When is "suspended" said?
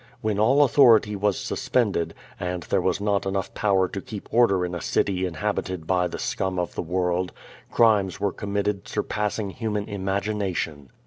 1.37-2.15